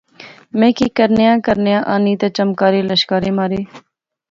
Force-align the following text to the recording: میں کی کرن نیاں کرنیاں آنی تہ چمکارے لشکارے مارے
میں 0.59 0.71
کی 0.77 0.87
کرن 0.97 1.13
نیاں 1.19 1.37
کرنیاں 1.45 1.81
آنی 1.93 2.13
تہ 2.19 2.27
چمکارے 2.37 2.81
لشکارے 2.89 3.31
مارے 3.37 3.61